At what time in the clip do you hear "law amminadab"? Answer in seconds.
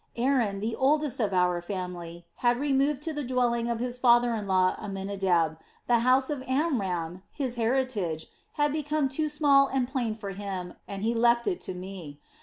4.47-5.59